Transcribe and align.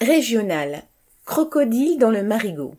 Régional. 0.00 0.84
Crocodile 1.24 1.98
dans 1.98 2.12
le 2.12 2.22
marigot. 2.22 2.76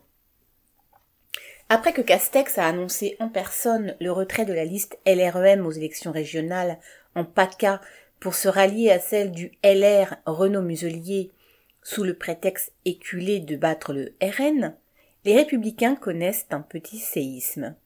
Après 1.68 1.92
que 1.92 2.00
Castex 2.00 2.56
a 2.56 2.66
annoncé 2.66 3.16
en 3.20 3.28
personne 3.28 3.94
le 4.00 4.10
retrait 4.10 4.46
de 4.46 4.54
la 4.54 4.64
liste 4.64 4.98
LREM 5.04 5.66
aux 5.66 5.70
élections 5.70 6.12
régionales 6.12 6.78
en 7.14 7.26
PACA 7.26 7.82
pour 8.20 8.34
se 8.34 8.48
rallier 8.48 8.90
à 8.90 8.98
celle 8.98 9.32
du 9.32 9.52
LR 9.62 10.16
Renaud 10.24 10.62
Muselier 10.62 11.30
sous 11.82 12.04
le 12.04 12.14
prétexte 12.14 12.72
éculé 12.86 13.38
de 13.38 13.56
battre 13.56 13.92
le 13.92 14.14
RN, 14.22 14.74
les 15.26 15.36
républicains 15.36 15.96
connaissent 15.96 16.46
un 16.48 16.62
petit 16.62 16.98
séisme. 16.98 17.76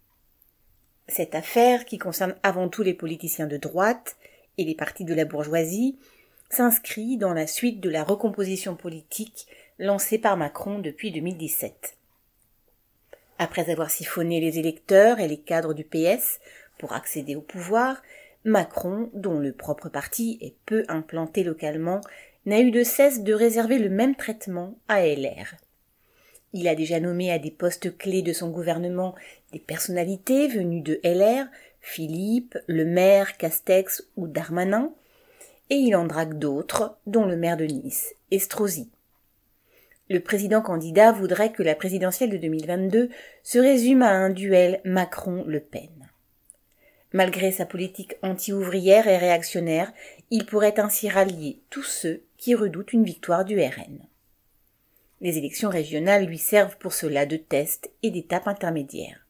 Cette 1.08 1.34
affaire, 1.34 1.86
qui 1.86 1.98
concerne 1.98 2.36
avant 2.44 2.68
tout 2.68 2.84
les 2.84 2.94
politiciens 2.94 3.48
de 3.48 3.56
droite 3.56 4.16
et 4.58 4.64
les 4.64 4.76
partis 4.76 5.04
de 5.04 5.12
la 5.12 5.24
bourgeoisie, 5.24 5.98
s'inscrit 6.50 7.16
dans 7.16 7.32
la 7.32 7.46
suite 7.46 7.80
de 7.80 7.90
la 7.90 8.04
recomposition 8.04 8.76
politique 8.76 9.46
lancée 9.78 10.18
par 10.18 10.36
Macron 10.36 10.78
depuis 10.78 11.10
2017. 11.10 11.96
Après 13.38 13.70
avoir 13.70 13.90
siphonné 13.90 14.40
les 14.40 14.58
électeurs 14.58 15.18
et 15.18 15.28
les 15.28 15.38
cadres 15.38 15.74
du 15.74 15.84
PS 15.84 16.38
pour 16.78 16.92
accéder 16.92 17.34
au 17.34 17.40
pouvoir, 17.40 18.02
Macron, 18.44 19.10
dont 19.14 19.38
le 19.38 19.52
propre 19.52 19.88
parti 19.88 20.38
est 20.40 20.54
peu 20.66 20.84
implanté 20.88 21.42
localement, 21.42 22.00
n'a 22.46 22.60
eu 22.60 22.70
de 22.70 22.84
cesse 22.84 23.22
de 23.22 23.32
réserver 23.32 23.78
le 23.78 23.88
même 23.88 24.14
traitement 24.14 24.76
à 24.86 25.04
LR. 25.06 25.54
Il 26.52 26.68
a 26.68 26.74
déjà 26.74 27.00
nommé 27.00 27.32
à 27.32 27.38
des 27.38 27.50
postes 27.50 27.96
clés 27.96 28.22
de 28.22 28.32
son 28.32 28.50
gouvernement 28.50 29.14
des 29.52 29.58
personnalités 29.58 30.46
venues 30.46 30.82
de 30.82 31.00
LR, 31.02 31.46
Philippe, 31.80 32.56
le 32.66 32.84
maire, 32.84 33.36
Castex 33.36 34.04
ou 34.16 34.28
Darmanin, 34.28 34.92
et 35.70 35.76
il 35.76 35.96
en 35.96 36.04
drague 36.04 36.38
d'autres, 36.38 36.96
dont 37.06 37.24
le 37.24 37.36
maire 37.36 37.56
de 37.56 37.64
Nice, 37.64 38.14
Estrosi. 38.30 38.90
Le 40.10 40.20
président 40.20 40.60
candidat 40.60 41.12
voudrait 41.12 41.52
que 41.52 41.62
la 41.62 41.74
présidentielle 41.74 42.30
de 42.30 42.36
2022 42.36 43.08
se 43.42 43.58
résume 43.58 44.02
à 44.02 44.10
un 44.10 44.30
duel 44.30 44.80
Macron-Le 44.84 45.60
Pen. 45.60 46.10
Malgré 47.14 47.52
sa 47.52 47.64
politique 47.64 48.16
anti-ouvrière 48.22 49.06
et 49.06 49.16
réactionnaire, 49.16 49.92
il 50.30 50.44
pourrait 50.44 50.78
ainsi 50.78 51.08
rallier 51.08 51.60
tous 51.70 51.84
ceux 51.84 52.22
qui 52.36 52.54
redoutent 52.54 52.92
une 52.92 53.04
victoire 53.04 53.44
du 53.44 53.58
RN. 53.58 54.00
Les 55.20 55.38
élections 55.38 55.70
régionales 55.70 56.26
lui 56.26 56.38
servent 56.38 56.76
pour 56.76 56.92
cela 56.92 57.24
de 57.24 57.36
test 57.36 57.90
et 58.02 58.10
d'étape 58.10 58.46
intermédiaire. 58.46 59.26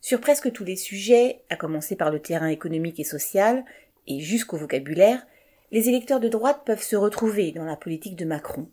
Sur 0.00 0.20
presque 0.20 0.52
tous 0.52 0.64
les 0.64 0.76
sujets, 0.76 1.42
à 1.50 1.56
commencer 1.56 1.96
par 1.96 2.10
le 2.10 2.20
terrain 2.20 2.46
économique 2.46 3.00
et 3.00 3.04
social, 3.04 3.64
et 4.06 4.20
jusqu'au 4.20 4.56
vocabulaire, 4.56 5.26
les 5.72 5.88
électeurs 5.88 6.20
de 6.20 6.28
droite 6.28 6.62
peuvent 6.64 6.82
se 6.82 6.96
retrouver 6.96 7.52
dans 7.52 7.64
la 7.64 7.76
politique 7.76 8.16
de 8.16 8.24
Macron. 8.24 8.68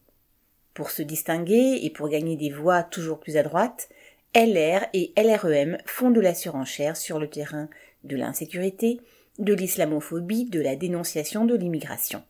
Pour 0.73 0.91
se 0.91 1.01
distinguer 1.01 1.79
et 1.81 1.89
pour 1.89 2.09
gagner 2.09 2.35
des 2.35 2.51
voix 2.51 2.83
toujours 2.83 3.19
plus 3.19 3.37
à 3.37 3.43
droite, 3.43 3.89
LR 4.35 4.85
et 4.93 5.11
LREM 5.17 5.77
font 5.85 6.11
de 6.11 6.21
la 6.21 6.35
surenchère 6.35 6.97
sur 6.97 7.19
le 7.19 7.29
terrain 7.29 7.69
de 8.03 8.15
l'insécurité, 8.15 8.99
de 9.39 9.53
l'islamophobie, 9.53 10.45
de 10.45 10.61
la 10.61 10.75
dénonciation 10.75 11.45
de 11.45 11.55
l'immigration. 11.55 12.23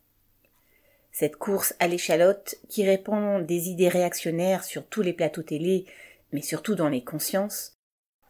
Cette 1.12 1.38
course 1.38 1.76
à 1.80 1.88
l'échalote 1.88 2.56
qui 2.70 2.86
répand 2.86 3.46
des 3.46 3.70
idées 3.70 3.90
réactionnaires 3.90 4.64
sur 4.64 4.86
tous 4.86 5.02
les 5.02 5.14
plateaux 5.14 5.42
télé, 5.42 5.86
mais 6.32 6.42
surtout 6.42 6.76
dans 6.76 6.90
les 6.90 7.04
consciences, 7.04 7.78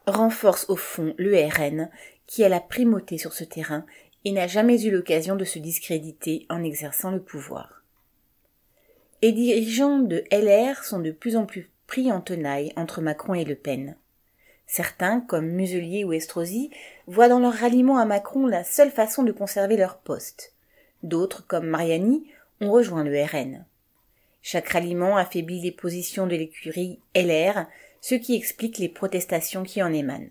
renforce 0.05 0.69
au 0.69 0.75
fond 0.75 1.13
le 1.17 1.35
RN 1.35 1.89
qui 2.27 2.43
a 2.43 2.49
la 2.49 2.59
primauté 2.59 3.17
sur 3.17 3.33
ce 3.33 3.43
terrain 3.43 3.85
n'a 4.33 4.47
jamais 4.47 4.83
eu 4.83 4.91
l'occasion 4.91 5.35
de 5.35 5.45
se 5.45 5.59
discréditer 5.59 6.45
en 6.49 6.63
exerçant 6.63 7.11
le 7.11 7.21
pouvoir. 7.21 7.83
Les 9.21 9.31
dirigeants 9.31 9.99
de 9.99 10.23
LR 10.31 10.83
sont 10.83 10.99
de 10.99 11.11
plus 11.11 11.35
en 11.35 11.45
plus 11.45 11.69
pris 11.87 12.11
en 12.11 12.21
tenaille 12.21 12.73
entre 12.75 13.01
Macron 13.01 13.33
et 13.33 13.45
Le 13.45 13.55
Pen. 13.55 13.95
Certains, 14.67 15.21
comme 15.21 15.47
Muselier 15.47 16.03
ou 16.03 16.13
Estrosi, 16.13 16.69
voient 17.07 17.29
dans 17.29 17.39
leur 17.39 17.53
ralliement 17.53 17.97
à 17.97 18.05
Macron 18.05 18.45
la 18.45 18.63
seule 18.63 18.91
façon 18.91 19.23
de 19.23 19.31
conserver 19.31 19.77
leur 19.77 19.97
poste. 19.99 20.53
D'autres, 21.03 21.47
comme 21.47 21.67
Mariani, 21.67 22.29
ont 22.59 22.71
rejoint 22.71 23.03
le 23.03 23.23
RN. 23.23 23.65
Chaque 24.41 24.69
ralliement 24.69 25.17
affaiblit 25.17 25.61
les 25.61 25.71
positions 25.71 26.27
de 26.27 26.35
l'écurie 26.35 26.99
LR, 27.15 27.65
ce 28.01 28.15
qui 28.15 28.35
explique 28.35 28.77
les 28.77 28.89
protestations 28.89 29.63
qui 29.63 29.81
en 29.81 29.93
émanent. 29.93 30.29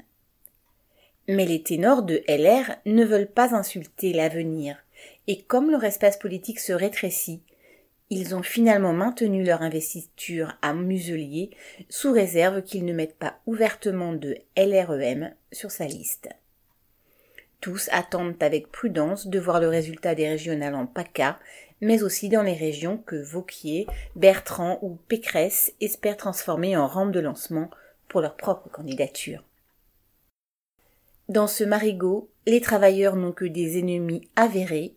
Mais 1.28 1.44
les 1.44 1.62
ténors 1.62 2.02
de 2.02 2.22
LR 2.28 2.76
ne 2.86 3.04
veulent 3.04 3.26
pas 3.26 3.54
insulter 3.54 4.12
l'avenir, 4.12 4.76
et 5.26 5.42
comme 5.42 5.70
leur 5.70 5.84
espace 5.84 6.18
politique 6.18 6.60
se 6.60 6.72
rétrécit, 6.72 7.42
ils 8.10 8.36
ont 8.36 8.42
finalement 8.42 8.92
maintenu 8.92 9.44
leur 9.44 9.62
investiture 9.62 10.56
à 10.62 10.72
Muselier 10.72 11.50
sous 11.88 12.12
réserve 12.12 12.62
qu'ils 12.62 12.84
ne 12.84 12.92
mettent 12.92 13.18
pas 13.18 13.40
ouvertement 13.46 14.12
de 14.12 14.36
LREM 14.56 15.32
sur 15.50 15.72
sa 15.72 15.86
liste. 15.86 16.28
Tous 17.60 17.88
attendent 17.90 18.40
avec 18.40 18.70
prudence 18.70 19.26
de 19.26 19.40
voir 19.40 19.58
le 19.60 19.68
résultat 19.68 20.14
des 20.14 20.28
régionales 20.28 20.76
en 20.76 20.86
PACA, 20.86 21.40
mais 21.80 22.04
aussi 22.04 22.28
dans 22.28 22.42
les 22.42 22.54
régions 22.54 22.98
que 22.98 23.16
Vauquier, 23.16 23.86
Bertrand 24.14 24.78
ou 24.82 24.98
Pécresse 25.08 25.72
espèrent 25.80 26.16
transformer 26.16 26.76
en 26.76 26.86
rampe 26.86 27.10
de 27.10 27.20
lancement 27.20 27.70
pour 28.08 28.20
leur 28.20 28.36
propre 28.36 28.68
candidature. 28.68 29.42
Dans 31.28 31.48
ce 31.48 31.64
marigot, 31.64 32.30
les 32.46 32.60
travailleurs 32.60 33.16
n'ont 33.16 33.32
que 33.32 33.44
des 33.44 33.78
ennemis 33.78 34.28
avérés, 34.36 34.94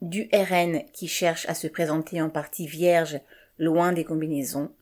du 0.00 0.28
RN 0.32 0.82
qui 0.92 1.08
cherche 1.08 1.46
à 1.46 1.54
se 1.54 1.66
présenter 1.66 2.22
en 2.22 2.30
partie 2.30 2.66
vierge, 2.66 3.20
loin 3.58 3.92
des 3.92 4.04
combinaisons, 4.04 4.72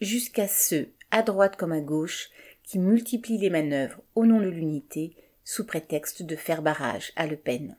jusqu'à 0.00 0.46
ceux, 0.46 0.90
à 1.10 1.22
droite 1.22 1.56
comme 1.56 1.72
à 1.72 1.80
gauche, 1.80 2.30
qui 2.62 2.78
multiplient 2.78 3.38
les 3.38 3.50
manœuvres 3.50 4.00
au 4.14 4.24
nom 4.24 4.40
de 4.40 4.48
l'unité 4.48 5.16
sous 5.44 5.66
prétexte 5.66 6.22
de 6.22 6.36
faire 6.36 6.62
barrage 6.62 7.12
à 7.16 7.26
Le 7.26 7.36
Pen. 7.36 7.76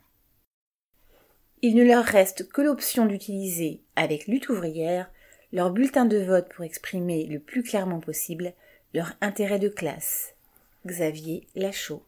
Il 1.61 1.75
ne 1.75 1.83
leur 1.83 2.03
reste 2.03 2.49
que 2.49 2.61
l'option 2.61 3.05
d'utiliser, 3.05 3.81
avec 3.95 4.27
lutte 4.27 4.49
ouvrière, 4.49 5.09
leur 5.53 5.71
bulletin 5.71 6.05
de 6.05 6.17
vote 6.17 6.49
pour 6.53 6.65
exprimer 6.65 7.25
le 7.25 7.39
plus 7.39 7.63
clairement 7.63 7.99
possible 7.99 8.53
leur 8.93 9.13
intérêt 9.21 9.59
de 9.59 9.69
classe. 9.69 10.35
Xavier 10.85 11.47
Lachaud 11.55 12.03